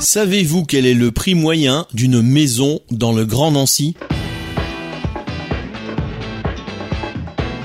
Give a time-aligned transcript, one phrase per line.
[0.00, 3.94] Savez-vous quel est le prix moyen d'une maison dans le Grand Nancy?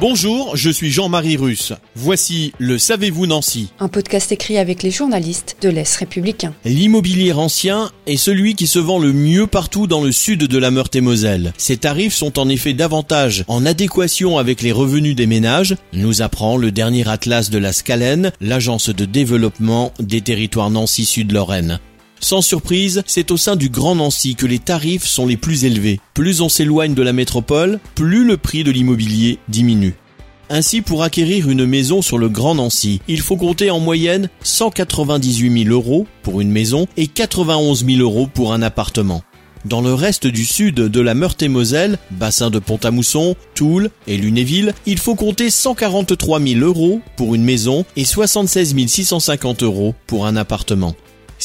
[0.00, 1.72] Bonjour, je suis Jean-Marie Russe.
[1.94, 6.52] Voici le Savez-vous Nancy Un podcast écrit avec les journalistes de l'Est républicain.
[6.64, 10.72] L'immobilier ancien est celui qui se vend le mieux partout dans le sud de la
[10.72, 11.52] Meurthe-et-Moselle.
[11.56, 16.56] Ses tarifs sont en effet davantage en adéquation avec les revenus des ménages, nous apprend
[16.56, 21.78] le dernier atlas de la Scalène, l'agence de développement des territoires Nancy-Sud-Lorraine.
[22.24, 26.00] Sans surprise, c'est au sein du Grand Nancy que les tarifs sont les plus élevés.
[26.14, 29.92] Plus on s'éloigne de la métropole, plus le prix de l'immobilier diminue.
[30.48, 35.64] Ainsi, pour acquérir une maison sur le Grand Nancy, il faut compter en moyenne 198
[35.64, 39.22] 000 euros pour une maison et 91 000 euros pour un appartement.
[39.66, 44.96] Dans le reste du sud de la Meurthe-et-Moselle, bassin de Pont-à-Mousson, Toul et Lunéville, il
[44.96, 50.94] faut compter 143 000 euros pour une maison et 76 650 euros pour un appartement.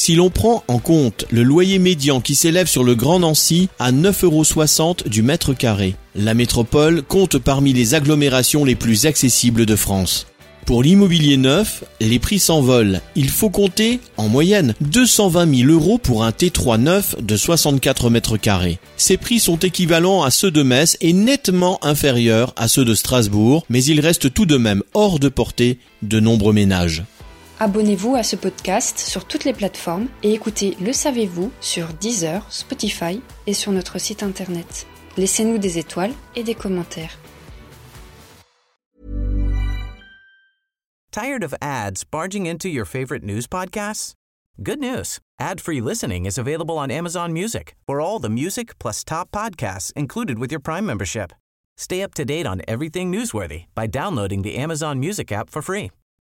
[0.02, 3.92] Si l'on prend en compte le loyer médian qui s'élève sur le Grand Nancy à
[3.92, 9.76] 9,60 euros du mètre carré, la métropole compte parmi les agglomérations les plus accessibles de
[9.76, 10.26] France.
[10.64, 13.02] Pour l'immobilier neuf, les prix s'envolent.
[13.14, 18.38] Il faut compter, en moyenne, 220 000 euros pour un T3 neuf de 64 mètres
[18.38, 18.78] carrés.
[18.96, 23.66] Ces prix sont équivalents à ceux de Metz et nettement inférieurs à ceux de Strasbourg,
[23.68, 27.02] mais ils restent tout de même hors de portée de nombreux ménages.
[27.62, 33.20] Abonnez-vous à ce podcast sur toutes les plateformes et écoutez Le Savez-vous sur Deezer, Spotify
[33.46, 34.86] et sur notre site internet.
[35.18, 37.18] Laissez-nous des étoiles et des commentaires.
[41.12, 44.14] Tired of ads barging into your favorite news podcasts?
[44.62, 45.18] Good news.
[45.38, 50.38] Ad-free listening is available on Amazon Music for all the music plus top podcasts included
[50.38, 51.34] with your Prime membership.
[51.76, 55.90] Stay up to date on everything newsworthy by downloading the Amazon Music app for free